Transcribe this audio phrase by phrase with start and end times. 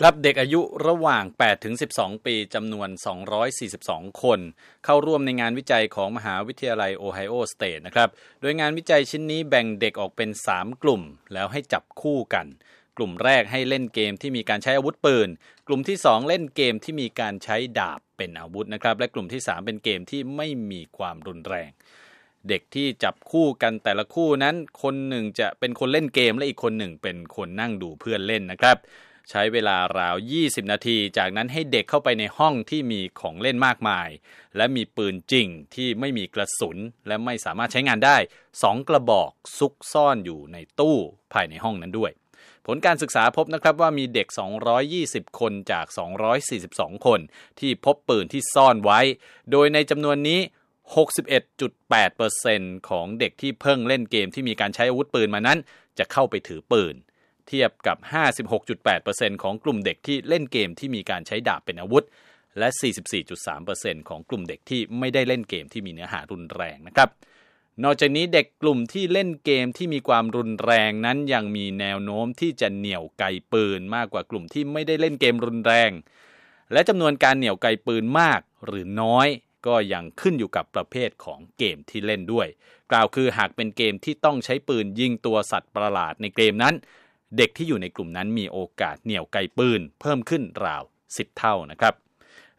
[0.00, 2.88] ครับเด็กอายุระหว่าง 8 ถึง 12 ปีจำนวน
[3.54, 4.40] 242 คน
[4.84, 8.08] เข้าร่วมในงานวิจัยของมหาวิทยาลัยโอไฮโอสเตทนะครับ
[8.40, 11.02] โดยงานวิจัยชิ้นนี้แบ่งเด็กออกเป็น 3 กลุ่ม
[11.32, 12.46] แล้วให้จับคู่กัน
[12.96, 15.28] กลุ่มแรกให้เล่นเกมที่มีการใช้อาวุธปืน
[15.66, 21.70] กลุ่มที่ 2 เล่นเกมที่มีการใช้ดาบเป็นอาวุธนะครับ และกลุ่มที่ 3 เป็นเกมที่ไม่มีความรุนแรง
[22.48, 28.78] เด็กที่จับคู่กันแต่ละคู่นั้น คนหนึ่งจะเป็นคนเล่นเกมและอีกคนหนึ่งเป็นคนนั่งดูเพื่อนเล่นนะครับ
[29.30, 34.08] ใช้เวลาราว 20 นาที จากนั้นให้เด็กเข้าไปในห้องที่มีของเล่นมากมาย
[34.56, 38.16] และมีปืนจริงที่ไม่มีกระสุน และไม่สามารถใช้งานได้
[38.52, 40.96] 2 กระบอกซุกซ่อนอยู่ในตู้
[41.32, 42.12] ภายในห้องนั้นด้วย
[42.66, 44.28] ผลการศึกษาพบนะครับว่ามีเด็ก
[44.82, 45.86] 220 คนจาก
[46.46, 47.20] 242 คน
[47.60, 49.00] ที่พบปืนที่ซ่อนไว้
[49.50, 50.40] โดยในจำนวนนี้
[51.64, 55.58] 61.8%ของเด็กที่เพิ่งเล่นเกมที่มีการใช้อาวุธปืนมานั้น
[55.98, 56.94] จะเข้าไปถือปืน
[57.48, 57.96] เทียบกับ
[58.70, 62.04] 56.8%ของกลุ่มเด็กที่เล่นเกมที่มีการใช้ดาบเป็นอาวุธ
[62.58, 62.68] และ
[63.38, 67.08] 44.3%ของกลุ่มเด็กที่ไม่ได้เล่นเกมที่มีเนื้อหารุนแรงนะครับ
[67.84, 75.90] นอกจากนี้เด็กกลุ่มที่เล่นเกมที่มีความรุนแรงนั้นยังมีแนวโน้มที่จะเหนี่ยวไกปืนมากกว่ากลุ่มที่ไม่ได้เล่นเกมรุนแรง
[76.72, 79.28] และจำนวนการเหนี่ยวไกปืนมากหรือน้อย
[79.66, 82.46] ก็ยังขึ้นอยู่กับประเภทของเกมที่เล่นด้วย
[82.90, 86.74] กล่าวคือหากเป็นเกมที่ต้องใช้ปืนยิงตัวสัตว์ประหลาดในเกมนั้น
[87.36, 91.94] เด็กที่อยู่ในกลุ่มนั้นมีโอกาสเหนี่ยวไกปืน เพิ่มขึ้นราว 10 เท่านะครับ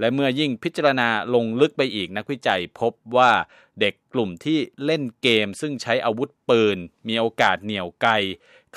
[0.00, 3.32] และเมื่อยิ่งพิจารณาลงลึกไปอีกนักวิจัยพบว่า
[3.80, 6.78] เด็กกลุ่มที่เล่นเกม ซึ่งใช้อาวุธปืน
[7.08, 8.08] มีโอกาสเหนี่ยวไก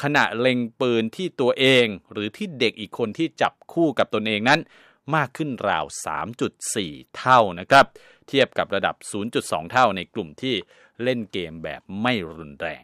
[0.02, 4.60] ขณะเล็งปืนที่ตัวเอง หรือที่เด็กอีกคนที่จับคู่กับตนเองนั้น
[5.16, 5.86] มากขึ้นราว
[6.52, 7.86] 3.4 เท่านะครับ
[8.28, 8.96] เทียบกับระดับ
[9.34, 10.56] 0.2 เท่าในกลุ่มที่
[11.04, 12.84] เล่นเกมแบบไม่รุนแรง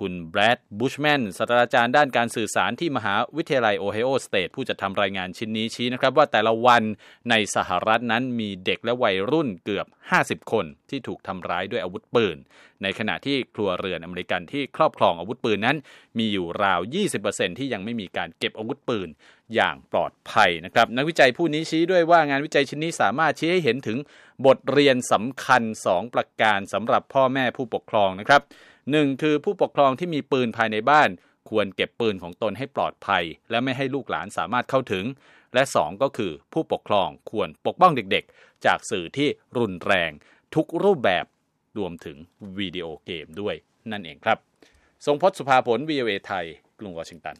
[0.00, 6.82] คุณแบรดบูชแมนศาสตราจารย์ด้านการสื่อสารที่มหาวิทยาลัยโอไฮโอสเตทผู้จัดทำรายงานชิ้นนี้ชี้นะครับว่าแต่ละวัน
[7.30, 9.86] ในสหรัฐนั้นมีเด็กและวัยรุ่นเกือบ
[10.18, 12.36] 50 คนที่ถูกทำร้ายด้วยอาวุธปืน
[12.82, 15.76] ในขณะที่ครัวเรือนอเมริกันที่ครอบครองอาวุธปืนนั้น
[16.18, 16.80] มีอยู่ราว
[17.18, 19.08] 20%ที่ยังไม่มีการเก็บอาวุธปืน
[19.54, 23.98] อย่างปลอดภัยนะครับ นักวิจัยผู้นี้ชี้ด้วยว่างานวิจัยชิ้นนี้สามารถชี้ให้เห็นถึง
[24.46, 28.42] บทเรียนสำคัญ 2 ประการสำหรับพ่อแม่ผู้ปกครองนะครับ
[28.90, 31.10] หนึ่งคือผู้ปกครองที่มีปืนภายในบ้าน
[31.50, 35.04] ควรเก็บปืนของตนให้ปลอดภัย และไม่ให้ลูกหลานสามารถเข้าถึง
[35.54, 39.28] และสองก็คือผู้ปกครองควรปกป้องเด็กๆ จากสื่อที่
[39.58, 40.10] รุนแรง
[40.54, 41.24] ทุกรูปแบบ
[41.78, 42.16] รวมถึง
[42.58, 43.54] วิดีโอเกมด้วย
[43.90, 44.38] นั่นเองครับ
[45.06, 46.46] ทรงพศสุภาผล VOA ไทย
[46.78, 47.36] กรุงวอชิงตัน